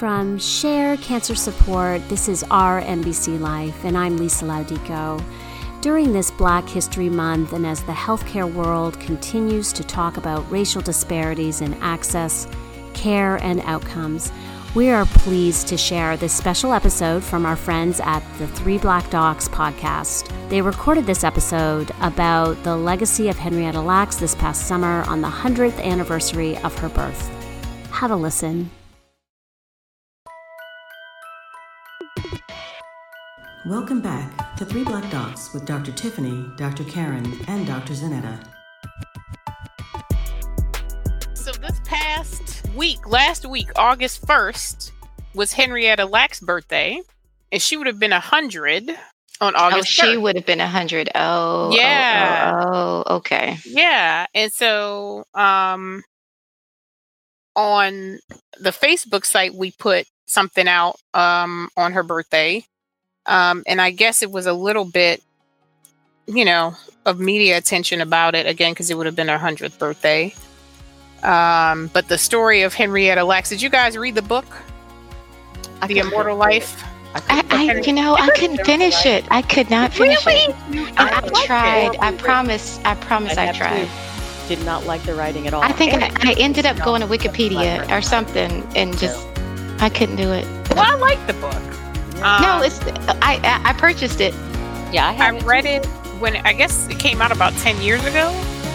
[0.00, 5.22] From Share Cancer Support, this is our MBC Life, and I'm Lisa Laudico.
[5.82, 10.80] During this Black History Month, and as the healthcare world continues to talk about racial
[10.80, 12.48] disparities in access,
[12.94, 14.32] care, and outcomes,
[14.74, 19.10] we are pleased to share this special episode from our friends at the Three Black
[19.10, 20.32] Docs podcast.
[20.48, 25.28] They recorded this episode about the legacy of Henrietta Lacks this past summer on the
[25.28, 27.28] 100th anniversary of her birth.
[27.90, 28.70] Have a listen.
[33.70, 35.92] Welcome back to Three Black Docs with Dr.
[35.92, 36.82] Tiffany, Dr.
[36.82, 37.92] Karen, and Dr.
[37.92, 38.44] Zanetta.
[41.34, 44.90] So this past week, last week, August 1st,
[45.36, 47.00] was Henrietta Lack's birthday,
[47.52, 48.90] and she would have been 100
[49.40, 50.22] on Oh, August she 3rd.
[50.22, 51.08] would have been a hundred.
[51.14, 52.52] Oh, oh, Yeah.
[52.56, 53.56] Oh, oh, okay.
[53.64, 56.02] Yeah, and so um
[57.54, 58.18] on
[58.58, 62.64] the Facebook site we put something out um on her birthday.
[63.30, 65.22] Um and I guess it was a little bit
[66.26, 66.74] you know
[67.06, 70.34] of media attention about it again because it would have been her 100th birthday.
[71.22, 74.46] Um but the story of Henrietta Lacks did you guys read the book
[75.86, 76.84] The Immortal Life?
[77.14, 79.24] I, I, you know, I couldn't finish it.
[79.30, 80.50] I could not finish it.
[80.50, 81.46] And I, liked it.
[81.46, 81.96] tried.
[82.00, 82.78] I promise.
[82.84, 83.36] I promise.
[83.36, 83.86] I, have tried.
[83.86, 84.54] too.
[84.54, 85.62] Did not like the writing at all.
[85.62, 89.26] I think I, I ended up going to Wikipedia or something and just
[89.80, 90.46] I couldn't do it.
[90.70, 91.79] Well, I like the book.
[92.20, 92.78] No, Um, it's
[93.22, 94.34] I, I I purchased it.
[94.92, 95.84] yeah, I, I have read it
[96.18, 98.30] when I guess it came out about 10 years ago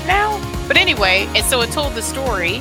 [0.08, 0.40] now.
[0.68, 2.58] But anyway, and so it told the story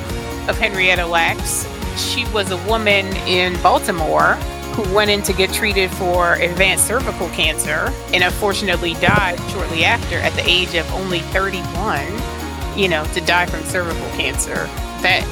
[0.47, 1.65] of Henrietta Lacks.
[1.97, 4.33] She was a woman in Baltimore
[4.75, 10.17] who went in to get treated for advanced cervical cancer and unfortunately died shortly after
[10.17, 14.65] at the age of only 31, you know, to die from cervical cancer.
[15.01, 15.23] That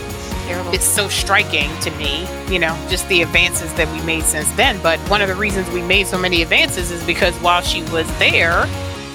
[0.48, 0.74] Terrible.
[0.74, 4.82] it's so striking to me, you know, just the advances that we made since then.
[4.82, 8.08] But one of the reasons we made so many advances is because while she was
[8.20, 8.66] there,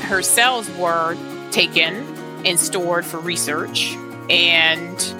[0.02, 1.16] her cells were
[1.50, 1.96] taken
[2.46, 3.94] and stored for research,
[4.30, 5.14] and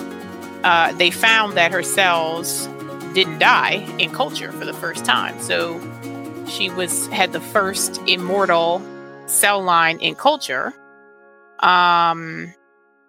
[0.65, 2.67] uh, they found that her cells
[3.15, 5.39] didn't die in culture for the first time.
[5.41, 5.81] So
[6.49, 8.83] she was had the first immortal
[9.27, 10.73] cell line in culture.
[11.61, 12.55] Um,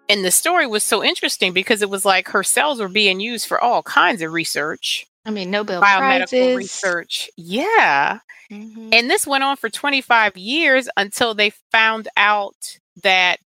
[0.09, 3.47] and the story was so interesting because it was like her cells were being used
[3.47, 6.55] for all kinds of research, I mean, Nobel biomedical prizes.
[6.57, 7.29] research.
[7.37, 8.19] Yeah.
[8.51, 8.89] Mhm.
[8.93, 13.39] And this went on for 25 years until they found out that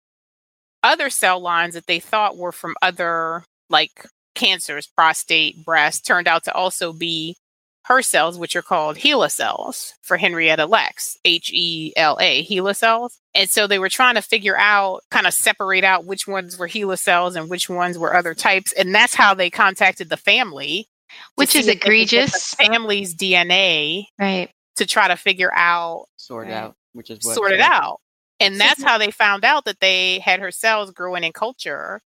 [0.84, 6.45] other cell lines that they thought were from other like cancers, prostate, breast, turned out
[6.45, 7.37] to also be
[7.84, 12.76] her cells, which are called HeLa cells for Henrietta Lacks, H E L A, HeLa
[12.76, 13.19] cells.
[13.34, 16.69] And so they were trying to figure out, kind of separate out which ones were
[16.69, 18.72] HeLa cells and which ones were other types.
[18.72, 20.88] And that's how they contacted the family.
[21.34, 22.54] Which is if they could get the egregious.
[22.54, 24.48] Family's DNA Right.
[24.76, 26.54] to try to figure out sort Right.
[26.54, 28.00] out, which is what sort it out.
[28.41, 32.00] And that's how they found out that they had her cells growing in culture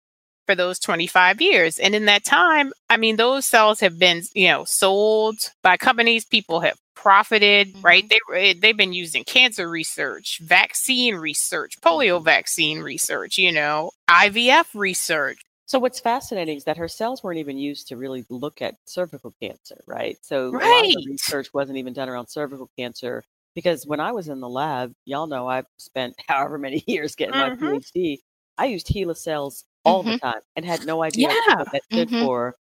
[0.46, 1.78] for those 25 years.
[1.78, 6.24] And in that time, I mean, those cells have been, you know, sold by companies.
[6.24, 8.04] People have profited, right?
[8.30, 14.66] They they've been used in cancer research, vaccine research, polio vaccine research, you know, IVF
[14.74, 15.38] research.
[15.66, 19.34] So what's fascinating is that her cells weren't even used to really look at cervical
[19.42, 20.16] cancer, right?
[20.22, 21.06] So a lot of the Right.
[21.10, 23.24] research wasn't even done around cervical cancer
[23.54, 27.36] because when I was in the lab, y'all know I've spent however many years getting
[27.36, 27.80] my Mhm.
[27.96, 28.18] PhD.
[28.58, 31.56] I used HeLa cells all the time and had no idea Yeah.
[31.56, 32.20] what that stood Mhm.
[32.20, 32.56] for.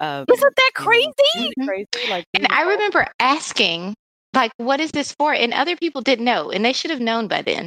[0.00, 1.52] Um, Isn't that you know, crazy?
[1.58, 2.10] isn't crazy?
[2.10, 3.94] Like, And you I remember asking,
[4.34, 5.32] like, what is this for?
[5.32, 7.66] And other people didn't know, and they should have known by then.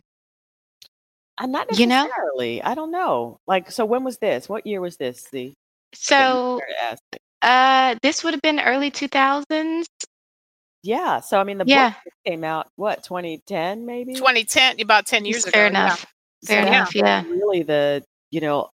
[1.37, 2.03] I'm not you know?
[2.03, 2.61] necessarily.
[2.63, 3.39] I don't know.
[3.47, 4.47] Like, so when was this?
[4.49, 5.23] What year was this?
[5.31, 5.53] The
[5.93, 6.61] So,
[7.41, 9.87] uh, this would have been early 2000s.
[10.83, 11.19] Yeah.
[11.21, 11.89] So I mean, the Yeah.
[12.03, 14.13] book came out what 2010 maybe.
[14.13, 15.51] 2010, about 10 years ago.
[15.51, 15.69] Fair yeah.
[15.69, 16.05] enough.
[16.45, 16.93] Fair So enough.
[16.93, 17.23] that's Yeah.
[17.27, 18.03] Really, the
[18.35, 18.69] you know,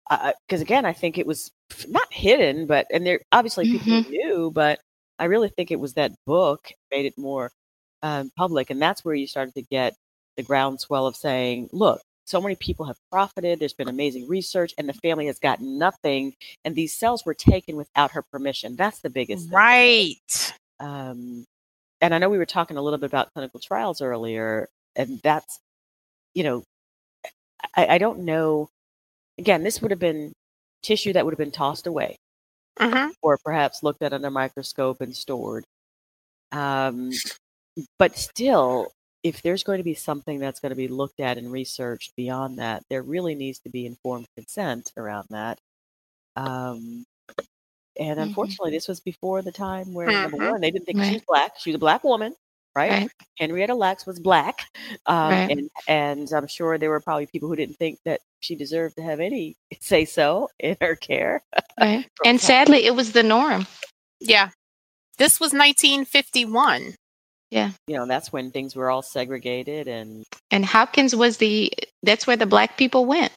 [0.48, 1.50] because again, I think it was
[1.86, 4.10] not hidden, but and there obviously people Mm-hmm.
[4.10, 4.80] knew, but
[5.18, 7.50] I really think it was that book made it more
[8.02, 9.94] um, public, and that's where you started to get
[10.38, 12.00] the groundswell of saying, look.
[12.26, 13.58] So many people have profited.
[13.58, 16.32] There's been amazing research, and the family has gotten nothing.
[16.64, 18.76] And these cells were taken without her permission.
[18.76, 19.50] That's the biggest.
[19.50, 20.54] Right.
[20.78, 21.44] um,
[22.00, 25.58] and I know we were talking a little bit about clinical trials earlier, and that's,
[26.34, 26.62] you know,
[27.76, 28.68] I, I don't know.
[29.40, 30.34] Again, this would have been
[30.82, 32.16] tissue that would have been tossed away,
[32.78, 35.64] hmm or perhaps looked at under a microscope and stored.
[36.52, 37.20] Um,
[37.98, 38.92] but still,
[39.24, 42.58] if there's going to be something that's going to be looked at and researched beyond
[42.58, 45.58] that, there really needs to be informed consent around that.
[46.36, 47.04] Um,
[48.00, 48.20] And Mhm.
[48.20, 50.38] unfortunately, this was before the time where number Mhm.
[50.38, 51.58] one, they didn't think she was black.
[51.58, 52.34] She was a black woman,
[52.76, 52.98] right?
[52.98, 53.10] Right.
[53.38, 54.60] Henrietta Lacks was black,
[55.06, 55.48] um, Right.
[55.48, 59.02] and and I'm sure there were probably people who didn't think that she deserved to
[59.02, 61.42] have any say so in her care.
[61.78, 62.06] Right.
[62.24, 63.66] And sadly, it was the norm.
[64.20, 64.50] Yeah.
[65.18, 66.94] This was 1951.
[67.50, 67.72] Yeah.
[67.86, 71.72] You know, that's when things were all segregated and And Hopkins was the,
[72.02, 73.32] that's where the black people went.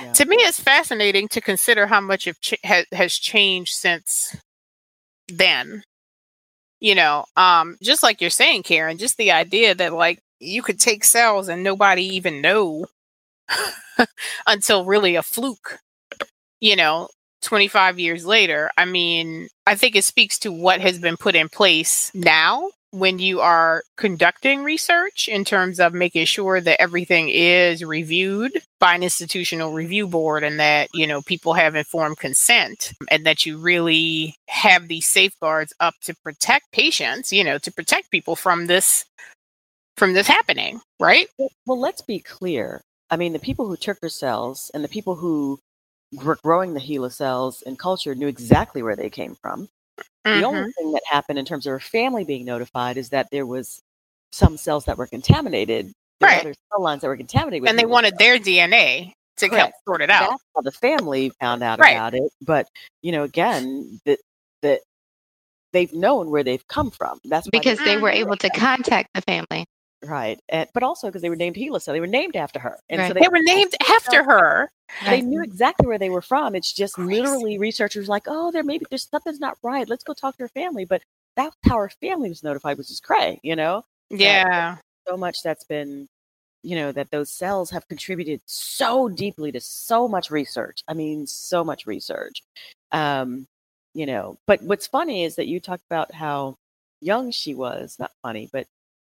[0.00, 0.12] yeah.
[0.12, 4.36] To me, it's fascinating to consider how much of ch- ha- has changed since
[5.28, 5.82] then.
[6.80, 10.80] You know, um, just like you're saying, Karen, just the idea that like you could
[10.80, 12.86] take cells and nobody even know
[14.46, 15.78] until really a fluke.
[16.60, 17.08] You know,
[17.42, 18.70] 25 years later.
[18.76, 23.18] I mean, I think it speaks to what has been put in place now when
[23.18, 28.50] you are conducting research in terms of making sure that everything is reviewed
[28.80, 33.44] by an institutional review board and that you know people have informed consent and that
[33.44, 38.66] you really have these safeguards up to protect patients you know to protect people from
[38.66, 39.04] this
[39.98, 42.80] from this happening right Well, well, let's be clear.
[43.10, 45.58] I mean, the people who took her cells and the people who
[46.24, 49.68] were growing the HeLa cells in culture knew exactly where they came from.
[50.24, 50.44] The Mhm.
[50.44, 53.80] only thing that happened in terms of her family being notified is that there was
[54.32, 55.92] some cells that were contaminated.
[56.20, 56.40] There Right.
[56.40, 57.62] other cell lines that were contaminated.
[57.62, 60.72] with and they HeLa wanted their dna to help sort it out That's how the
[60.72, 61.92] family found out Right.
[61.92, 62.30] about it.
[62.42, 62.68] But
[63.02, 64.18] you know, again, that
[64.62, 64.80] that
[65.72, 67.18] they've known where they've come from.
[67.24, 68.14] That's why because they were Mhm.
[68.14, 69.64] able to contact the family.
[70.04, 72.78] Right, and, but also because they were named HeLa, so they were named after her,
[72.88, 75.24] and so they, they were named after her they Right.
[75.24, 76.54] knew exactly where they were from.
[76.54, 77.14] It's just Crazy.
[77.14, 79.88] literally researchers like, oh, there maybe there's something's not right.
[79.88, 80.84] Let's go talk to her family.
[80.84, 81.02] But
[81.36, 83.38] that's how her family was notified, which is cray.
[83.42, 86.08] You know, yeah so much that's been
[86.62, 91.26] you know that those cells have contributed so deeply to so much research i mean
[91.26, 92.42] so much research
[92.92, 93.46] um
[93.94, 96.56] you know but what's funny is that you talked about how
[97.00, 98.66] young she was not funny but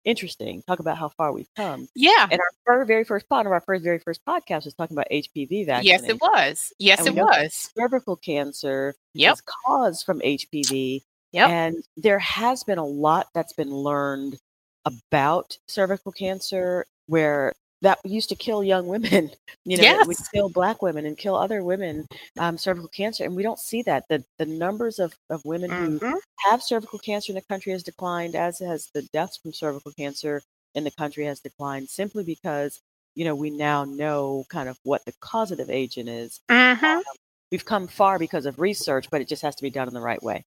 [0.06, 1.88] interesting talk about how far we've come.
[1.96, 2.28] Yeah.
[2.32, 5.66] And our very first part of our first very first podcast was talking about hpv
[5.66, 6.72] vaccine yes it was.
[6.80, 7.72] Yes it was.
[7.78, 9.34] cervical cancer yep.
[9.34, 11.50] is caused from hpv Yep.
[11.50, 14.38] and there has been a lot that's been learned
[14.86, 17.52] about cervical cancer where
[17.86, 19.32] that used to kill young women.
[19.66, 20.30] You know, it would Yes.
[20.34, 22.08] kill black women and kill other women,
[22.40, 23.24] um, cervical cancer.
[23.26, 24.06] And we don't see that.
[24.10, 26.20] The the numbers of, of women who Mhm.
[26.46, 30.42] have cervical cancer in the country has declined, as has the deaths from cervical cancer
[30.76, 32.82] in the country has declined simply because,
[33.16, 36.42] you know, we now know kind of what the causative agent is.
[36.50, 37.04] Mhm.
[37.52, 40.02] We've come far because of research, but it just has to be done in the
[40.02, 40.46] right way.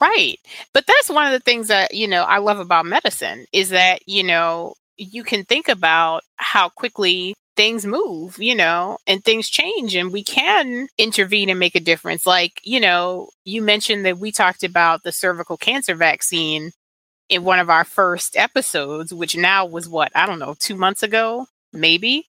[0.00, 0.38] Right.
[0.72, 4.00] But that's one of the things that, you know, I love about medicine is that,
[4.08, 9.94] you know, you can think about how quickly things move, you know, and things change
[9.94, 12.26] and we can intervene and make a difference.
[12.26, 16.72] Like, you know, you mentioned that we talked about the cervical cancer vaccine
[17.28, 21.02] in one of our first episodes, which now was what, I don't know, two months
[21.02, 22.28] ago, maybe.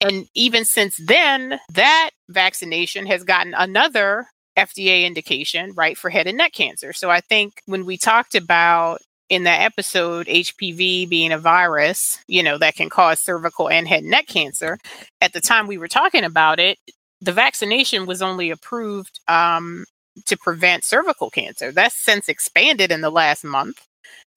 [0.00, 6.38] And even since then, that vaccination has gotten another FDA indication, right, for head and
[6.38, 6.92] neck cancer.
[6.92, 12.42] So I think when we talked about in that episode HPV being a virus, you
[12.42, 14.76] know, that can cause cervical and head and neck cancer,
[15.20, 16.78] at the time we were talking about it,
[17.20, 19.84] the vaccination was only approved um,
[20.26, 21.70] to prevent cervical cancer.
[21.70, 23.80] That's since expanded in the last month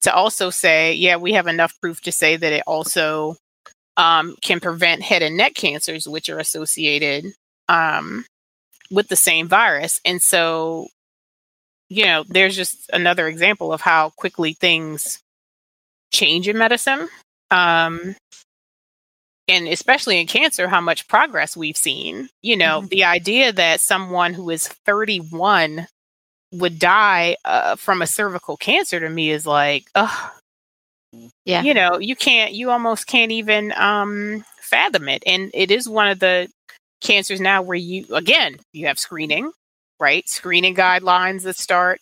[0.02, 3.36] to also say, yeah, we have enough proof to say that it also
[3.96, 7.26] um, can prevent head and neck cancers, which are associated
[7.68, 8.24] um,
[8.90, 10.00] with the same virus.
[10.04, 10.86] And so,
[11.94, 15.20] you know, there's just another example of how quickly things
[16.12, 17.08] change in medicine.
[17.50, 18.16] Um,
[19.46, 22.28] and especially in cancer, how much progress we've seen.
[22.42, 22.88] You know, Mhm.
[22.88, 25.86] the idea that someone who is 31
[26.52, 30.30] would die uh, from a cervical cancer to me is like, ugh,
[31.44, 31.62] Yeah.
[31.62, 35.22] you know, you can't, you almost can't even um, fathom it.
[35.26, 36.48] And it is one of the
[37.00, 39.52] cancers now where you, again, you have screening,
[40.00, 40.28] right?
[40.28, 42.00] Screening guidelines that start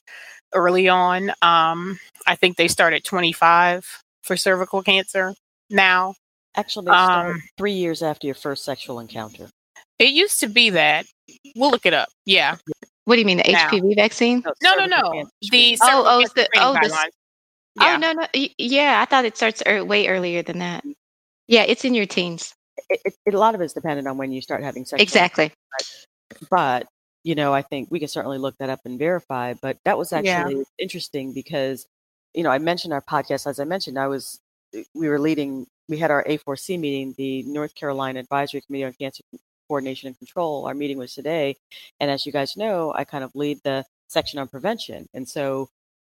[0.54, 1.30] early on.
[1.42, 5.34] Um, I think they start at 25 for cervical cancer
[5.70, 6.14] now.
[6.56, 9.48] Actually, they start Um, three years after your first sexual encounter.
[9.98, 11.06] It used to be that.
[11.56, 12.08] We'll look it up.
[12.26, 12.56] Yeah.
[13.04, 13.68] What do you mean, the Now.
[13.70, 14.42] HPV vaccine?
[14.62, 15.24] No, no, cervical no.
[15.50, 15.78] The.
[15.82, 17.10] Oh, oh, the- oh, the.
[17.76, 17.94] Yeah.
[17.94, 18.26] Oh no, no,
[18.58, 20.84] yeah, I thought it starts er, way earlier than that.
[21.48, 22.54] Yeah, it's in your teens.
[22.90, 25.52] it, it, it- a lot of it's dependent on when you start having sexual Exactly.
[26.50, 26.86] but
[27.24, 30.12] you know i think we can certainly look that up and verify but that was
[30.12, 30.18] Yeah.
[30.18, 31.86] actually interesting because
[32.34, 34.40] you know i mentioned our podcast as i mentioned i was
[34.74, 38.92] eh, we were leading we had our a4c meeting the north carolina advisory committee on
[38.94, 39.22] cancer
[39.68, 40.66] coordination and control.
[40.66, 41.56] Our meeting was today,
[41.98, 45.70] and as you guys know, I kind of lead the section on prevention, and so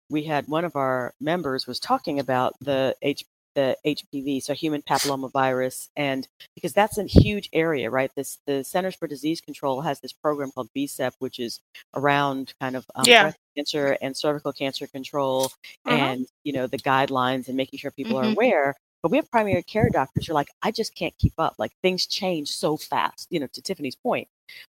[0.10, 3.24] we had one of our members was talking about the H
[3.56, 8.12] the HPV, so human papillomavirus, and because that's a huge area, right?
[8.16, 11.60] This the Centers for Disease Control has this program called BCEP, which is
[11.96, 13.24] around kind of um, Yeah.
[13.24, 15.46] breast cancer and cervical cancer control,
[15.86, 15.96] Uh-huh.
[15.96, 18.34] and you know the guidelines and making sure people are Mhm.
[18.34, 18.76] aware.
[19.04, 21.56] But we have primary care doctors who are like, I just can't keep up.
[21.58, 23.28] Like things change so fast.
[23.32, 24.28] You know, to Tiffany's point.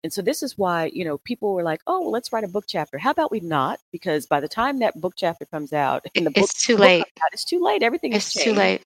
[0.02, 2.49] And so this is why, you know, people were like, oh, well, let's write a
[2.49, 2.99] book chapter.
[2.99, 3.79] How about we not?
[3.93, 7.02] Because by the time that book chapter comes out and the book, It's too late.
[7.02, 7.83] out, it's too late.
[7.83, 8.83] Everything It's is too late.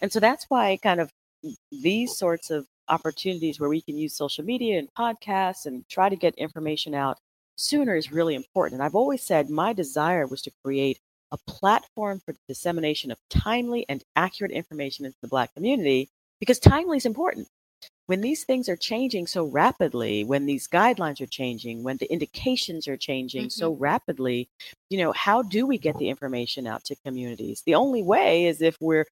[0.00, 1.10] And so that's why kind of
[1.70, 6.16] these sorts of opportunities where we can use social media and podcasts and try to
[6.16, 7.18] get information out
[7.56, 8.80] sooner is really important.
[8.80, 10.98] And I've always said my desire was to create
[11.32, 16.10] a platform for the dissemination of timely and accurate information into the Black community
[16.40, 17.48] because timely is important.
[18.06, 22.86] When these things are changing so rapidly, when these guidelines are changing, when the indications
[22.86, 23.48] are changing mm-hmm.
[23.48, 24.48] so rapidly,
[24.90, 27.62] you know, how do we get the information out to communities?
[27.64, 29.06] The only way is if we're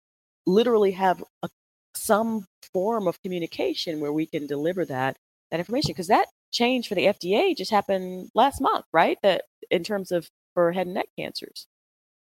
[0.47, 1.49] literally have a,
[1.95, 5.17] some form of communication where we can deliver that
[5.51, 9.19] that information because that change for the FDA just happened last month, right?
[9.23, 11.67] That in terms of for head and neck cancers,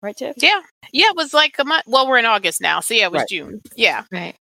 [0.02, 0.36] right, Tiff?
[0.38, 0.60] Yeah.
[0.92, 1.84] Yeah, it was like a month.
[1.86, 2.80] Well, we're in August now.
[2.80, 3.28] So yeah, it was Right.
[3.28, 3.60] June.
[3.74, 4.04] Yeah.
[4.10, 4.36] Right.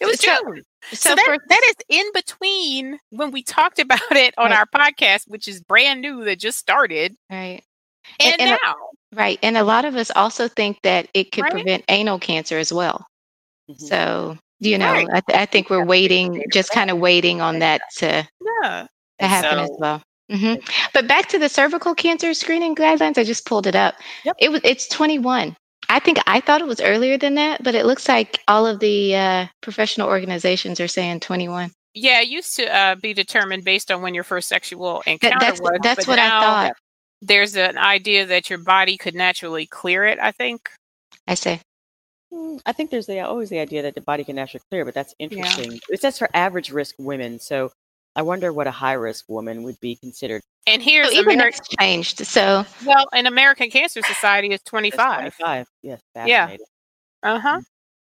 [0.00, 0.62] It was So- June.
[0.92, 4.58] So, So, that, for, that is in between when we talked about it on Right.
[4.58, 7.62] our podcast, which is brand new that just started, right.
[8.20, 8.74] and, And- and- now.
[9.14, 9.38] Right.
[9.44, 11.52] And a lot of us also think that it could Right.
[11.52, 13.06] prevent anal cancer as well.
[13.70, 13.80] Mhm.
[13.80, 15.06] So, you know, Right.
[15.12, 18.26] I, th- I think we're waiting, just kind of waiting on that to, Yeah.
[18.62, 18.88] to
[19.20, 20.02] And happen as so- well.
[20.32, 20.54] hmm
[20.92, 23.94] But back to the cervical cancer screening guidelines, I just pulled it up.
[24.24, 24.36] Yep.
[24.40, 25.56] It was it's 21.
[25.88, 28.80] I think I thought it was earlier than that, but it looks like all of
[28.80, 31.70] the uh, professional organizations are saying 21.
[31.94, 35.38] Yeah, it used to uh, be determined based on when your first sexual That, encounter
[35.40, 35.78] that's was.
[35.82, 36.76] that's but what I now thought.
[37.22, 40.68] There's an idea that your body could naturally clear it, I think.
[41.26, 41.60] I say.
[42.32, 44.94] Mm, I think there's the, always the idea that the body can naturally clear, but
[44.94, 45.80] that's interesting.
[45.88, 47.70] It says for average risk women, so
[48.16, 50.42] I wonder what a high risk woman would be considered.
[50.66, 52.26] And here's So even Ameri- that's changed.
[52.26, 55.36] So well, an American Cancer Society is 25.
[55.36, 55.66] 25.
[55.82, 56.56] Yes, Yeah.
[57.22, 57.60] Uh huh.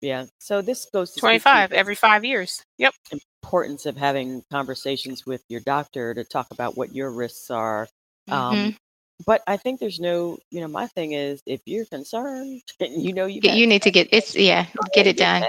[0.02, 0.26] Yeah.
[0.40, 2.64] So this goes to 25 every five years.
[2.78, 2.94] Yep.
[3.44, 7.88] importance of having conversations with your doctor to talk about what your risks are.
[8.30, 8.78] Um, mhm.
[9.26, 13.26] But I think there's no, you know, my thing is if you're concerned, you know,
[13.26, 15.46] you you, got you need to get it's yeah, get it done.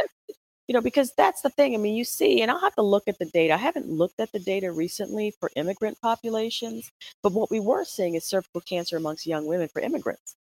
[0.69, 1.75] You know, because that's the thing.
[1.75, 3.55] I mean, you see, and I'll have to look at the data.
[3.55, 6.91] I haven't looked at the data recently for immigrant populations,
[7.23, 10.35] but what we were seeing is cervical cancer amongst young women for immigrants.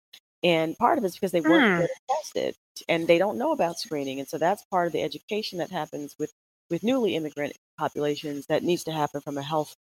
[0.44, 1.86] And part of it's because they weren't Hmm.
[2.10, 2.56] tested
[2.90, 4.20] and they don't know about screening.
[4.20, 6.32] And so that's part of the education that happens with,
[6.70, 9.76] with newly immigrant populations that needs to happen from a health,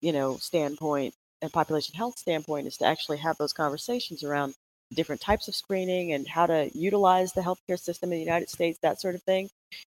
[0.00, 4.54] you know, standpoint and population health standpoint is to actually have those conversations around
[4.94, 8.78] different types of screening and how to utilize the healthcare system in the United States,
[8.82, 9.48] that sort of thing.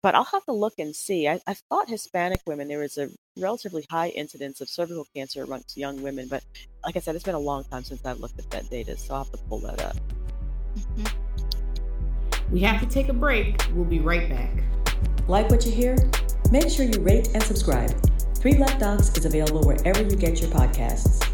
[0.03, 1.27] But I'll have to look and see.
[1.27, 5.77] I, I thought Hispanic women, there was a relatively high incidence of cervical cancer amongst
[5.77, 6.27] young women.
[6.27, 6.43] But
[6.83, 9.13] like I said, it's been a long time since I've looked at that data, so
[9.13, 9.95] I'll have to pull that up.
[10.75, 11.11] Mhm.
[12.51, 13.61] We have to take a break.
[13.73, 14.51] We'll be right back.
[15.27, 15.95] Like what you hear?
[16.51, 17.91] Make sure you rate and subscribe.
[18.35, 21.27] Three Black Docs is available wherever you get your podcasts.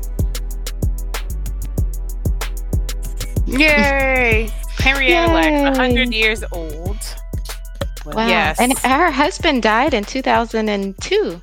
[3.48, 4.52] Yay!
[4.78, 5.64] Henrietta Lacks, Yay.
[5.64, 6.77] 100 years old.
[8.16, 8.28] Wow.
[8.28, 8.60] Yes.
[8.60, 11.42] And her husband died in 2002.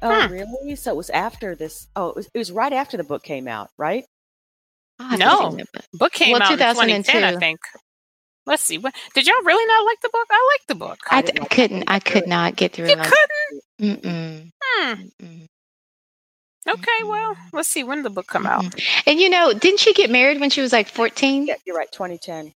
[0.00, 0.28] Oh, Huh.
[0.30, 0.76] really?
[0.76, 1.88] So it was after this.
[1.96, 4.04] Oh, it was, it was right after the book came out, right?
[5.00, 5.56] I'll have to No.
[5.58, 5.64] see
[5.94, 7.60] Book came Well, out in 2010, I think.
[8.46, 8.78] Let's see.
[8.78, 10.26] What, did y'all really not like the book?
[10.30, 10.98] I like the book.
[11.10, 11.84] I, like couldn't.
[11.86, 13.12] I could not get through You it.
[13.78, 14.02] couldn't?
[14.04, 14.92] Mm-mm, Hmm.
[15.22, 15.46] mm-mm,
[16.68, 18.64] Okay, well, let's see when the book come out.
[19.06, 21.46] And you know, didn't she get married when she was like 14?
[21.46, 21.90] Yeah, you're right.
[21.92, 22.52] 2010.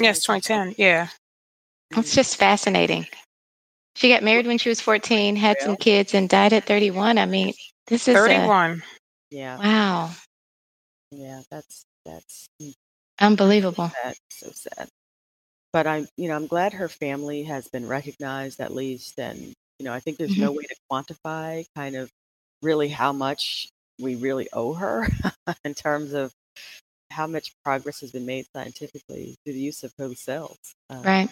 [0.00, 0.74] Yes, 2010.
[0.78, 1.08] Yeah.
[1.96, 3.06] It's just fascinating.
[3.96, 7.18] She got married when she was 14, had some kids, and died at 31.
[7.18, 7.52] I mean,
[7.86, 8.82] this is a, 31.
[9.30, 10.10] Yeah, wow,
[11.10, 11.42] yeah.
[11.50, 12.72] That's that's mm,
[13.20, 13.90] unbelievable.
[14.02, 14.14] sad.
[14.30, 14.88] So sad.
[15.72, 19.84] But I'm, you know, I'm glad her family has been recognized at least, and you
[19.84, 22.08] know, I think there's no way to quantify kind of
[22.62, 23.68] really how much
[24.00, 25.08] we really owe her
[25.64, 26.32] in terms of
[27.10, 30.58] how much progress has been made scientifically through the use of those cells.
[30.90, 31.28] Um, Right.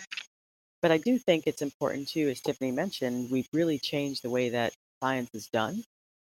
[0.82, 4.50] But I do think it's important too, as Tiffany mentioned, we've really changed the way
[4.50, 5.84] that science is done,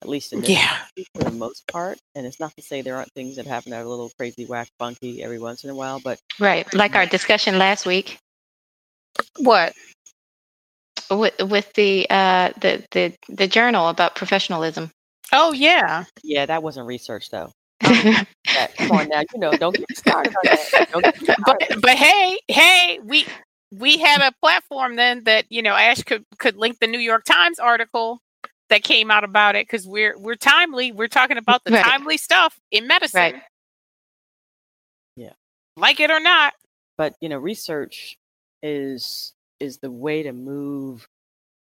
[0.02, 0.78] at least in this Yeah.
[0.98, 1.98] country for the most part.
[2.16, 4.46] And it's not to say there aren't things that happen that are a little crazy,
[4.46, 6.72] whack, funky every once in a while, but Right.
[6.74, 8.20] Like our discussion last week
[9.40, 9.74] What?
[11.12, 14.92] with with the uh the the the journal about professionalism.
[15.32, 16.06] Oh yeah.
[16.24, 17.52] Yeah, that wasn't research though.
[18.56, 20.68] Yeah, come on now, you know, don't get started on that.
[20.92, 23.26] Don't get me But but hey, hey, we
[23.80, 27.24] we had a platform then that, you know, Ash could could link the New York
[27.25, 28.22] Times article
[28.70, 30.92] that came out about it because we're we're timely.
[30.92, 31.84] We're talking about the Right.
[31.84, 33.34] timely stuff in medicine.
[33.34, 33.44] Right.
[35.15, 35.34] Yeah.
[35.77, 36.53] Like it or not.
[36.98, 38.18] but you know research
[38.62, 41.08] is is the way to move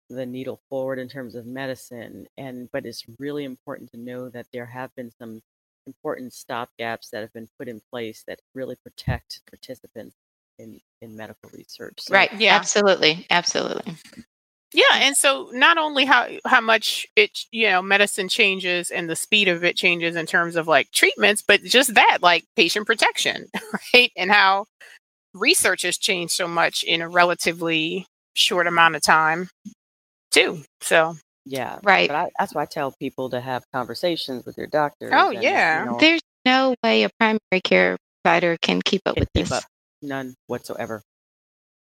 [0.09, 4.45] the needle forward in terms of medicine and but it's really important to know that
[4.53, 5.41] there have been some
[5.87, 10.15] important stopgaps that have been put in place that really protect participants
[10.61, 12.31] in in medical research So, right.
[12.39, 12.55] Yeah.
[12.55, 13.25] Absolutely.
[13.29, 13.95] Absolutely.
[14.73, 19.15] Yeah, and so not only how how much it you know medicine changes and the
[19.15, 23.47] speed of it changes in terms of like treatments, but just that like patient protection,
[23.93, 24.11] right?
[24.15, 24.65] And how
[25.33, 29.49] research has changed so much in a relatively short amount of time,
[30.31, 30.63] too.
[30.81, 31.15] So
[31.45, 32.07] yeah Right.
[32.07, 35.33] but I, that's why i tell people to have conversations with their doctors Oh, and,
[35.33, 35.85] you yeah.
[35.85, 39.51] know, There's no way a primary care provider can keep up can with keep this.
[39.51, 39.63] up.
[40.01, 41.03] None whatsoever.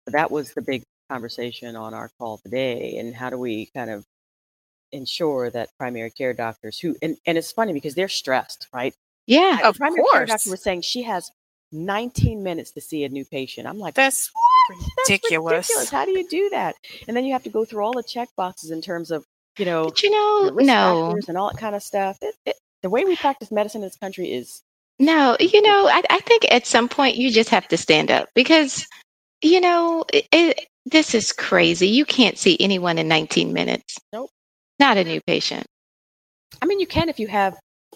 [0.06, 2.98] But that was the big conversation on our call today.
[2.98, 4.04] And how do we kind of
[4.92, 8.94] ensure that primary care doctors who, and, and it's funny because they're stressed, right?
[9.28, 9.60] Yeah.
[9.64, 10.30] Of primary care course.
[10.30, 11.32] doctor was saying she has
[11.72, 13.68] 19 minutes to see a new patient.
[13.68, 14.30] I'm like, that's
[14.70, 15.68] That's ridiculous.
[15.70, 15.90] ridiculous.
[15.90, 16.76] How do you do that?
[17.08, 19.26] And then you have to go through all the check boxes in terms of,
[19.58, 22.18] you know, But you know, no, and all that kind of stuff.
[22.22, 24.62] It, it, the way we practice medicine in this country is
[25.04, 28.30] no, you know, I, I think at some point you just have to stand up
[28.36, 28.86] because,
[29.42, 31.88] you know, it, it, this is crazy.
[31.88, 33.98] You can't see anyone in 19 minutes.
[34.12, 34.30] Nope.
[34.80, 35.66] Not a new patient.
[36.62, 37.56] I mean, you can if you have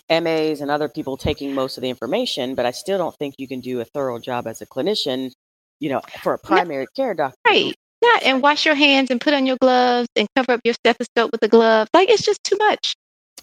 [0.09, 3.47] MAs and other people taking most of the information, but I still don't think you
[3.47, 5.31] can do a thorough job as a clinician,
[5.79, 7.37] you know, for a primary care doctor.
[7.47, 7.73] Right.
[8.01, 11.31] Not and wash your hands and put on your gloves and cover up your stethoscope
[11.31, 11.87] with a glove.
[11.93, 12.95] Like it's just too much.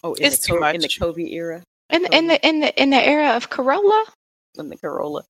[0.02, 1.00] Oh, It's too co- in the much.
[1.00, 4.04] COVID era, In in the in the in the era of Corolla.
[4.58, 5.22] in the Corolla.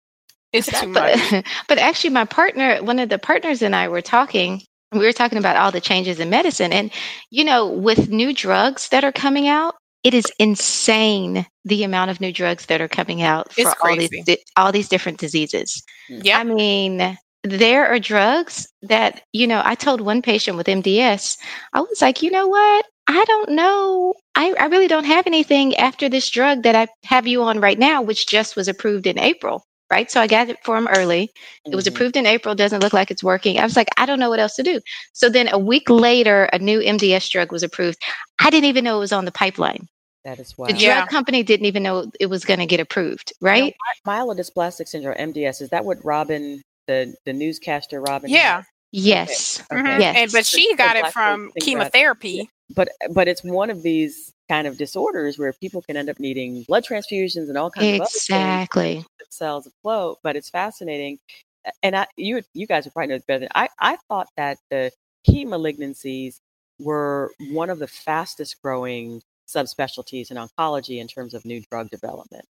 [0.52, 1.18] it's too much.
[1.30, 4.62] But, but actually, my partner, one of the partners and I were talking.
[4.92, 6.90] and We were talking about all the changes in medicine, and
[7.30, 9.74] you know, with new drugs that are coming out,
[10.04, 13.96] it is insane the amount of new drugs that are coming out for It's all
[13.96, 15.82] these di- all these different diseases.
[16.08, 16.20] Hmm.
[16.22, 16.38] Yeah.
[16.38, 19.60] I mean, there are drugs that you know.
[19.64, 21.36] I told one patient with MDS,
[21.72, 22.86] I was like, you know what?
[23.06, 24.14] I don't know.
[24.34, 27.78] I, I really don't have anything after this drug that I have you on right
[27.78, 29.64] now, which just was approved in April.
[29.90, 30.10] Right.
[30.10, 31.30] So I got it for him early.
[31.66, 31.88] It was Mhm.
[31.90, 33.58] approved in April, doesn't look like it's working.
[33.60, 34.80] I was like, I don't know what else to do.
[35.12, 38.02] So then a week later, a new MDS drug was approved.
[38.40, 39.86] I didn't even know it was on the pipeline.
[40.24, 40.68] That is why.
[40.68, 41.06] The drug Yeah.
[41.06, 43.74] company didn't even know it was going to get approved, right?
[44.06, 48.30] Myelodysplastic syndrome, MDS, is that what Robin, the, the newscaster Robin?
[48.30, 48.56] Yeah.
[48.56, 48.64] had?
[48.90, 49.62] Yes.
[49.70, 49.82] Okay.
[49.82, 50.00] Mhm.
[50.00, 50.16] Yes.
[50.16, 52.48] And but she got it from folks think chemotherapy.
[52.70, 56.62] But but it's one of these kind of disorders where people can end up needing
[56.64, 59.04] blood transfusions and all kinds of other Exactly.
[59.30, 60.18] cells afloat.
[60.22, 61.18] But it's fascinating,
[61.82, 63.68] and I you you guys would probably know better than I.
[63.80, 64.90] I thought that the
[65.28, 66.40] heme malignancies
[66.80, 72.44] were one of the fastest growing subspecialties in oncology in terms of new drug development,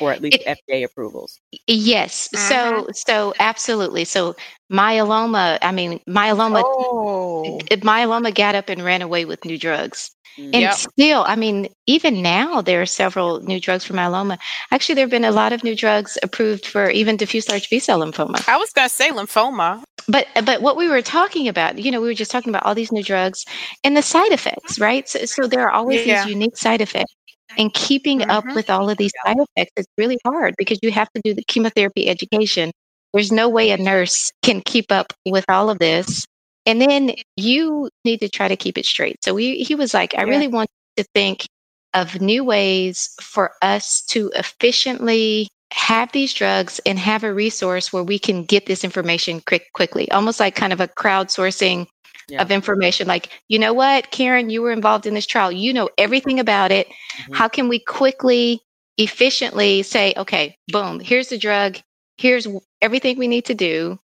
[0.00, 1.40] or at least It- FDA approvals.
[1.66, 2.28] Yes.
[2.34, 4.04] So so absolutely.
[4.04, 4.34] So
[4.72, 7.58] myeloma, I mean myeloma Oh.
[7.70, 10.10] myeloma got up and ran away with new drugs.
[10.36, 10.44] Mm.
[10.44, 10.74] And Yep.
[10.74, 14.38] still, I mean, even now there are several new drugs for myeloma.
[14.70, 17.78] Actually, there have been a lot of new drugs approved for even diffuse large B
[17.80, 18.46] cell lymphoma.
[18.48, 19.82] I was gonna say lymphoma.
[20.06, 22.74] But but what we were talking about, you know, we were just talking about all
[22.74, 23.44] these new drugs
[23.84, 25.08] and the side effects, right?
[25.08, 26.22] So, so there are always Yeah.
[26.24, 27.12] these unique side effects.
[27.56, 28.54] And keeping up Mhm.
[28.54, 31.44] with all of these side effects is really hard because you have to do the
[31.48, 32.70] chemotherapy education.
[33.12, 36.26] There's no way a nurse can keep up with all of this.
[36.66, 39.16] And then you need to try to keep it straight.
[39.24, 40.30] So we, he was like, I Yeah.
[40.30, 41.46] really want to think
[41.94, 48.02] of new ways for us to efficiently have these drugs and have a resource where
[48.02, 51.86] we can get this information quick, quickly, almost like kind of a crowdsourcing
[52.28, 52.42] Yeah.
[52.42, 53.06] of information.
[53.08, 55.50] Like, you know what, Karen, you were involved in this trial.
[55.52, 56.88] You know everything about it.
[57.28, 57.34] Mhm.
[57.36, 58.62] How can we quickly,
[58.98, 61.78] efficiently say, okay, boom, here's the drug,
[62.18, 62.46] here's
[62.82, 63.98] everything we need to do,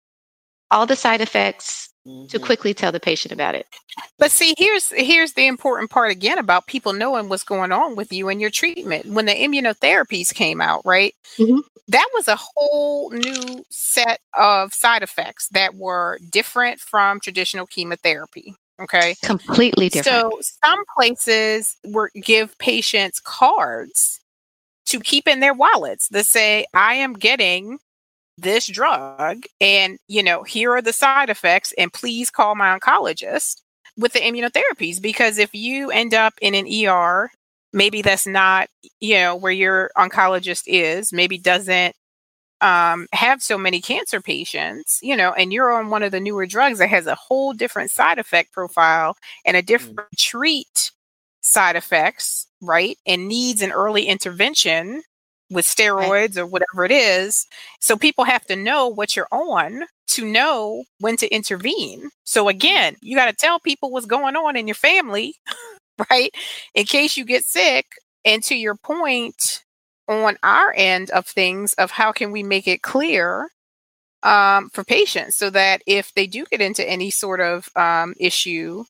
[0.71, 1.94] all the side effects
[2.29, 2.43] to Mhm.
[2.45, 3.67] quickly tell the patient about it.
[4.19, 8.13] But see, here's here's the important part again about people knowing what's going on with
[8.13, 9.07] you and your treatment.
[9.07, 11.15] When the immunotherapies came out, right?
[11.39, 11.63] Mhm.
[11.89, 18.55] That was a whole new set of side effects that were different from traditional chemotherapy.
[18.81, 19.15] Okay.
[19.23, 20.33] Completely different.
[20.33, 24.21] So some places were give patients cards
[24.87, 27.79] to keep in their wallets that say, I am getting
[28.39, 33.63] this drug and you know here are the side effects and please call my oncologist
[33.97, 37.31] with the immunotherapies because if you end up in an ER,
[37.73, 38.69] maybe that's not,
[39.01, 41.95] you know, where your oncologist is, maybe doesn't
[42.61, 46.47] um, have so many cancer patients, you know, and you're on one of the newer
[46.47, 49.99] drugs that has a whole different side effect profile and a Mm.
[49.99, 50.93] different treat
[51.43, 52.99] side effects, right?
[53.07, 55.03] And needs an early intervention
[55.51, 57.47] with steroids or whatever it is.
[57.81, 62.11] So people have to know what you're on to know when to intervene.
[62.25, 65.35] So again, you got to tell people what's going on in your family,
[66.11, 66.35] right?
[66.75, 67.87] In case you get sick.
[68.25, 69.65] And to your point,
[70.09, 73.49] on our end of things of how can we make it clear
[74.23, 78.85] um, for patients so that if they do get into any sort of um, issue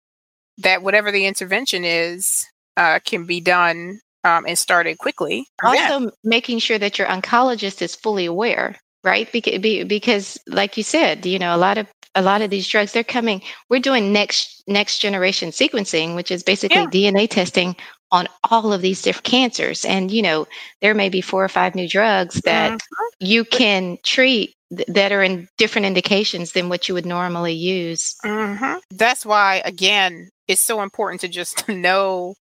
[0.58, 5.92] that whatever the intervention is uh, can be done um, and started quickly Yeah.
[5.92, 11.24] also making sure that your oncologist is fully aware right because, because like you said
[11.26, 14.62] you know a lot of a lot of these drugs they're coming we're doing next
[14.66, 16.87] next generation sequencing which is basically Yeah.
[17.12, 17.76] dna testing
[18.12, 20.46] on all of these different cancers and you know
[20.80, 22.78] there may be four or five new drugs that Mhm.
[23.20, 24.54] you can treat
[24.88, 28.80] that are in different indications than what you would normally use Mhm.
[28.90, 32.34] That's why, again, it's so important to just know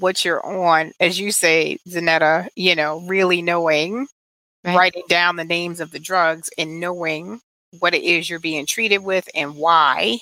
[0.00, 2.48] what you're on, as you say, Zanetta.
[2.56, 4.06] You know, really knowing,
[4.64, 4.76] Right.
[4.76, 7.40] writing down the names of the drugs, and knowing
[7.78, 10.18] what it is you're being treated with and why.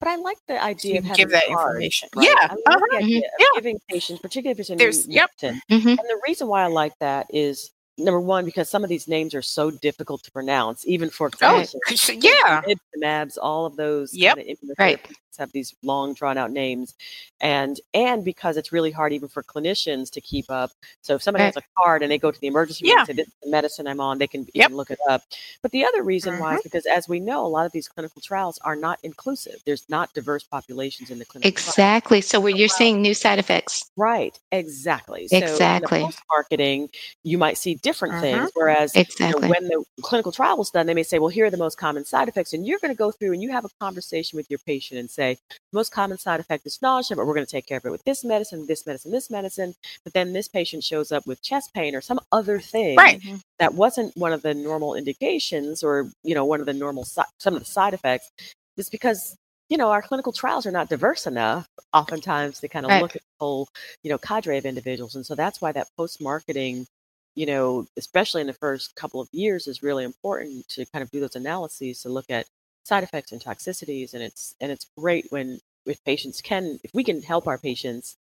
[0.00, 2.08] But I like the idea you of give that cards, information.
[2.14, 2.28] right?
[2.28, 3.20] Yeah, I like uh-huh, of yeah.
[3.56, 5.30] giving patients, particularly if it's a new There's- yep.
[5.42, 5.60] medicine.
[5.68, 9.08] hmm And the reason why I like that is number one, because some of these
[9.08, 12.22] names are so difficult to pronounce, even for Oh, clinicians.
[12.22, 12.62] yeah.
[13.02, 14.36] Mabs, all of those Yep.
[14.36, 15.00] kind of Right.
[15.38, 16.94] Have these long drawn out names.
[17.40, 20.70] And and because it's really hard even for clinicians to keep up.
[21.02, 21.54] So if somebody Right.
[21.54, 22.98] has a card and they go to the emergency room Yeah.
[23.00, 24.68] and say this is the medicine I'm on, they can, Yep.
[24.68, 25.22] can look it up.
[25.62, 26.56] But the other reason why Mhm.
[26.56, 29.60] is because as we know, a lot of these clinical trials are not inclusive.
[29.64, 31.74] There's not diverse populations in the clinical trials.
[31.74, 35.26] exactly so where you're seeing new side effects Right, exactly.
[35.26, 36.08] So Exactly.
[36.30, 36.88] marketing,
[37.24, 38.20] you might see different Mhm.
[38.20, 38.50] things.
[38.54, 41.46] Whereas you know, exactly when the clinical trial was done, they may say, well, here
[41.46, 42.52] are the most common side effects.
[42.52, 45.10] And you're going to go through and you have a conversation with your patient and
[45.10, 47.84] say, the most common side effect is nausea, but we're going to take care of
[47.84, 49.74] it with this medicine, this medicine, this medicine.
[50.04, 53.20] But then this patient shows up with chest pain or some other thing Right.
[53.20, 53.40] Mhm.
[53.58, 57.22] that wasn't one of the normal indications or, you know, one of the normal, si-
[57.38, 58.30] some of the side effects.
[58.76, 59.36] It's because
[59.70, 63.00] you know, our clinical trials are not diverse enough oftentimes to kind of Right.
[63.02, 63.68] look at the whole,
[64.02, 65.14] you know, cadre of individuals.
[65.14, 66.86] And so that's why that post marketing,
[67.34, 71.10] you know, especially in the first couple of years is really important to kind of
[71.10, 72.46] do those analyses to look at
[72.88, 74.14] side effects and toxicities.
[74.14, 78.16] And it's and it's great when if patients can if we can help our patients,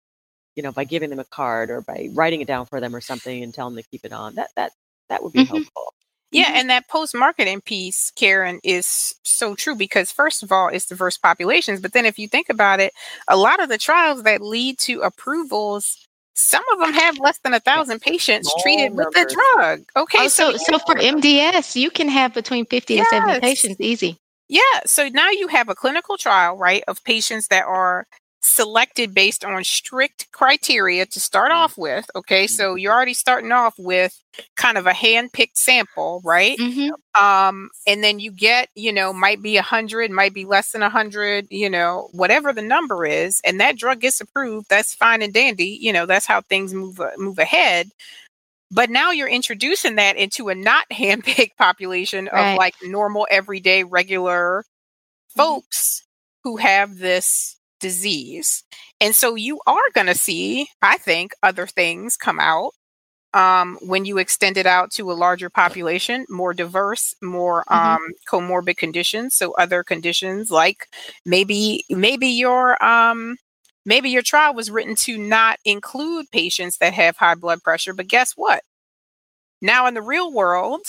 [0.56, 3.02] you know, by giving them a card or by writing it down for them or
[3.02, 4.74] something and tell them to keep it on, that that
[5.10, 5.46] that would be Mhm.
[5.46, 5.94] helpful.
[6.32, 6.56] Yeah, Mhm.
[6.56, 11.18] and that post marketing piece, Karen, is so true because first of all, it's diverse
[11.18, 11.82] populations.
[11.82, 12.94] But then if you think about it,
[13.28, 17.54] a lot of the trials that lead to approvals, some of them have less than
[17.54, 19.84] a thousand patients Small treated with the drug.
[19.96, 24.20] Okay, Oh, so, so for MDS, you can have between 50 to 70 patients easy.
[24.54, 28.08] Yeah, so now you have a clinical trial, right, of patients that are
[28.42, 31.56] selected based on strict criteria to start Mhm.
[31.56, 32.10] off with.
[32.16, 34.22] Okay, so you're already starting off with
[34.56, 36.60] kind of a hand-picked sample, right?
[36.60, 36.90] hmm
[37.20, 40.84] um and then you get you know might be a hundred might be less than
[40.84, 45.22] a hundred you know whatever the number is and that drug gets approved that's fine
[45.22, 47.90] and dandy you know that's how things move uh, move ahead
[48.72, 52.56] but now you're introducing that into a not handpicked population of Right.
[52.56, 54.66] like normal everyday regular
[55.36, 56.04] folks
[56.44, 58.64] who have this disease
[59.02, 62.72] and so you are going to see i think other things come out
[63.34, 67.96] um, when you extend it out to a larger population, more diverse, more Mhm.
[67.96, 68.00] um,
[68.32, 69.36] comorbid conditions.
[69.36, 70.88] So other conditions like
[71.26, 73.38] maybe maybe your um,
[73.86, 78.08] maybe your trial was written to not include patients that have high blood pressure, but
[78.08, 78.64] guess what?
[79.62, 80.82] Now in the real world,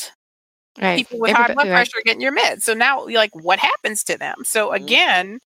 [0.80, 0.96] Right.
[0.98, 1.76] people with high Everybody- blood right.
[1.76, 2.62] pressure are getting your meds.
[2.62, 4.44] So now, like, what happens to them?
[4.44, 4.74] So Mhm.
[4.76, 5.38] again,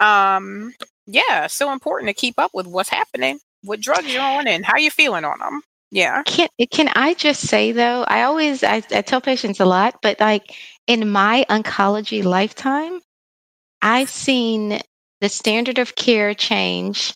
[0.00, 0.74] um,
[1.06, 4.78] yeah, so important to keep up with what's happening, what drugs you're on, and how
[4.78, 5.62] you're feeling on them.
[5.90, 6.22] Yeah.
[6.24, 8.04] Can can I just say though?
[8.08, 10.54] I always I, I tell patients a lot, but like
[10.86, 13.00] in my oncology lifetime,
[13.82, 14.80] I've seen
[15.20, 17.14] the standard of care change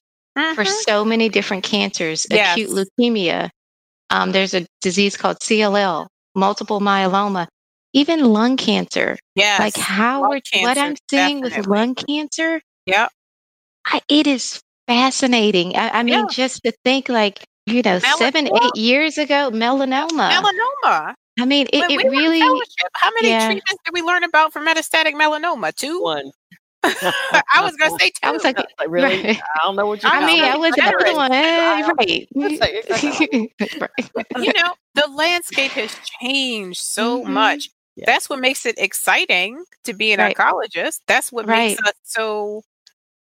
[0.54, 0.82] for Mhm.
[0.84, 2.26] so many different cancers.
[2.30, 3.50] Acute leukemia.
[4.10, 7.46] Um, there's a disease called CLL, multiple myeloma,
[7.92, 9.16] even lung cancer.
[9.34, 9.58] Yes.
[9.60, 13.08] Like how lung we're, what I'm seeing with lung cancer, Yeah,
[13.86, 15.76] I, it is fascinating.
[15.76, 16.26] I, I mean, Yeah.
[16.30, 20.30] just to think like, you know, seven, eight years ago, melanoma.
[20.30, 21.14] Melanoma.
[21.40, 22.40] I mean, it, it we really,
[22.94, 23.46] how many yeah.
[23.46, 25.74] treatments did we learn about for metastatic melanoma?
[25.74, 26.00] Two?
[26.02, 26.30] One.
[27.52, 28.20] I was gonna say two.
[28.22, 29.22] I was like, Like, really?
[29.22, 29.38] right.
[29.40, 31.30] I don't know what you're I I mean, know, I was better another is one.
[31.30, 33.50] like- it's Right.
[33.80, 34.26] Right.
[34.36, 37.28] you know, the landscape has changed so Mhm.
[37.28, 37.70] much.
[37.96, 38.04] Yeah.
[38.06, 40.36] That's what makes it exciting to be an Right.
[40.36, 41.00] oncologist.
[41.06, 42.62] That's what makes us so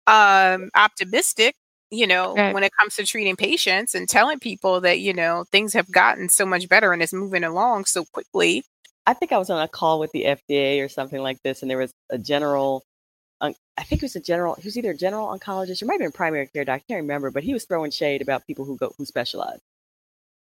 [0.07, 1.55] um optimistic,
[1.91, 2.53] you know, Right.
[2.53, 6.29] when it comes to treating patients and telling people that, you know, things have gotten
[6.29, 8.63] so much better and it's moving along so quickly.
[9.05, 11.71] I think I was on a call with the FDA or something like this, and
[11.71, 12.83] there was a general.
[13.41, 14.55] I think it was a general.
[14.55, 16.83] He was either a general oncologist or might have been a primary care doctor.
[16.83, 19.59] I can't remember, but he was throwing shade about people who go who specialize.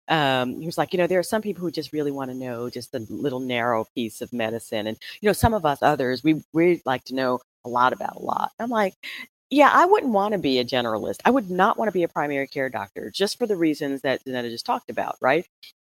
[0.08, 2.38] Um, he was like, you know, there are some people who just really want to
[2.38, 6.24] know just a little narrow piece of medicine, and you know, some of us others,
[6.24, 8.52] we we like to know a lot about a lot.
[8.60, 8.94] I'm like,
[9.50, 11.18] yeah, I wouldn't want to be a generalist.
[11.26, 14.24] I would not want to be a primary care doctor, just for the reasons that
[14.26, 15.46] Zanetta just talked about, right?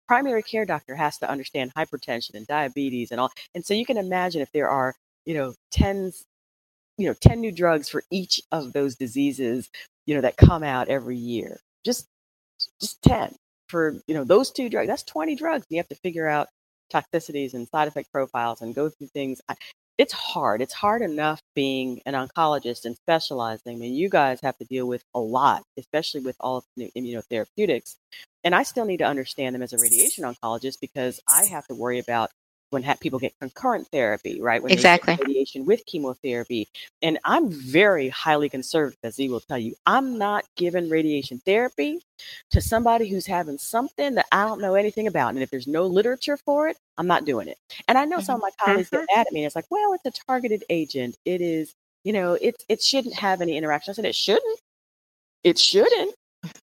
[0.08, 3.30] primary care doctor has to understand hypertension and diabetes and all.
[3.54, 4.94] And so you can imagine if there are,
[5.26, 6.24] you know, tens,
[6.98, 9.70] you know, 10 new drugs for each of those diseases,
[10.06, 11.60] you know, that come out every year.
[11.84, 12.06] Just
[12.80, 13.34] just 10
[13.68, 14.88] for, you know, those two drugs.
[14.88, 15.66] That's 20 drugs.
[15.70, 16.48] You have to figure out
[16.92, 19.40] toxicities and side effect profiles and go through things.
[19.98, 20.62] It's hard.
[20.62, 23.76] It's hard enough being an oncologist and specializing.
[23.76, 26.90] I mean, you guys have to deal with a lot, especially with all of the
[26.94, 27.96] new immunotherapeutics.
[28.44, 31.74] And I still need to understand them as a radiation oncologist because I have to
[31.74, 32.30] worry about
[32.70, 34.62] when ha- people get concurrent therapy, right?
[34.62, 35.16] When Exactly.
[35.16, 36.68] radiation with chemotherapy.
[37.02, 39.74] And I'm very highly conservative, as he will tell you.
[39.86, 42.00] I'm not giving radiation therapy
[42.50, 45.34] to somebody who's having something that I don't know anything about.
[45.34, 47.58] And if there's no literature for it, I'm not doing it.
[47.86, 48.64] And I know some of my mm-hmm.
[48.70, 49.18] colleagues get mm-hmm.
[49.18, 49.40] mad at me.
[49.40, 51.16] And it's like, well, it's a targeted agent.
[51.24, 53.92] It is, you know, it, it shouldn't have any interaction.
[53.92, 54.60] I said, it shouldn't.
[55.44, 56.14] It shouldn't.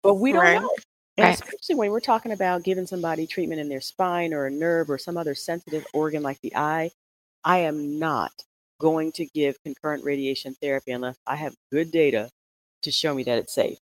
[0.04, 0.62] But we don't Right.
[0.62, 0.70] know.
[1.18, 1.40] And Right.
[1.40, 5.00] especially when we're talking about giving somebody treatment in their spine or a nerve or
[5.00, 6.92] some other sensitive organ like the eye,
[7.46, 8.34] I am not
[8.80, 12.32] going to give concurrent radiation therapy unless I have good data
[12.84, 13.80] to show me that it's safe.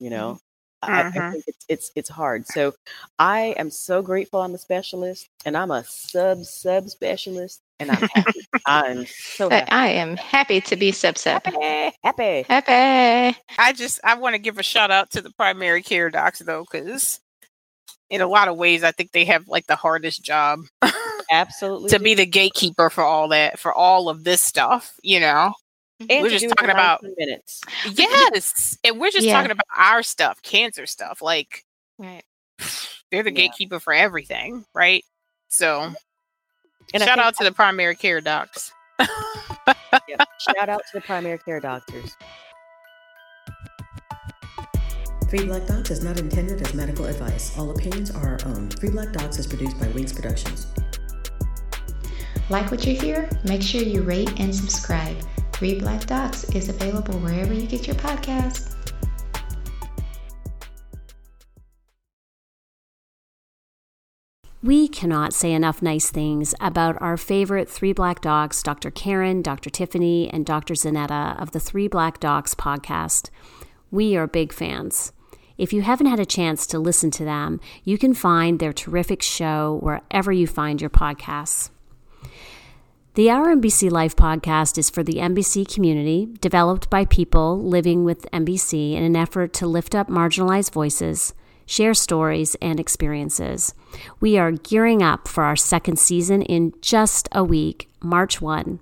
[0.00, 0.38] You know,
[0.82, 1.32] I, I Mhm.
[1.32, 2.46] think it's, it's it's hard.
[2.46, 2.74] So
[3.18, 8.08] I am so grateful I'm a specialist and I'm a sub sub specialist and I'm
[8.14, 8.40] happy.
[8.66, 9.70] I'm so happy.
[9.70, 11.44] I am happy to be sub sub.
[11.44, 12.42] Happy, happy.
[12.48, 13.38] Happy.
[13.58, 16.64] I just I want to give a shout out to the primary care docs though,
[16.70, 17.20] because
[18.10, 20.60] in a lot of ways I think they have like the hardest job
[21.32, 21.90] Absolutely.
[21.90, 25.52] to be the gatekeeper for all that, for all of this stuff, you know.
[25.98, 27.62] and we're just talking about- minutes.
[27.92, 28.76] Yes.
[28.84, 29.32] and we're just Yeah.
[29.34, 31.20] talking about our stuff, cancer stuff.
[31.22, 31.64] Like
[31.98, 32.22] Right.
[33.10, 33.48] they're the Yeah.
[33.48, 35.04] gatekeeper for everything, right?
[35.48, 35.92] So
[36.94, 38.72] And shout out to the primary care docs.
[38.98, 42.16] yeah, shout out to the primary care doctors.
[45.28, 47.58] Three Black Docs is not intended as medical advice.
[47.58, 48.70] All opinions are our own.
[48.70, 50.68] Three Black Docs is produced by Wings Productions.
[52.48, 53.28] Like what you hear?
[53.42, 55.16] Make sure you rate and subscribe.
[55.52, 58.75] Three Black Docs is available wherever you get your podcasts.
[64.62, 68.90] We cannot say enough nice things about our favorite three black docs, Dr.
[68.90, 69.68] Karen, Dr.
[69.68, 70.72] Tiffany, and Dr.
[70.72, 73.28] Zanetta of the Three Black Docs podcast.
[73.90, 75.12] We are big fans.
[75.58, 79.20] If you haven't had a chance to listen to them, you can find their terrific
[79.20, 81.70] show wherever you find your podcasts.
[83.14, 88.30] The Our MBC Life podcast is for the MBC community, developed by people living with
[88.32, 91.34] MBC in an effort to lift up marginalized voices,
[91.66, 93.74] share stories, and experiences.
[94.20, 98.78] We are gearing up for our second season in just a week, March 1,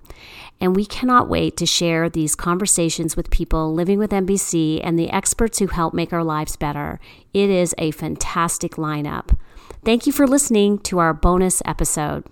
[0.61, 5.09] and we cannot wait to share these conversations with people living with MBC and the
[5.09, 6.99] experts who help make our lives better.
[7.33, 9.37] It is a fantastic lineup.
[9.83, 12.25] Thank you for listening to our bonus episode.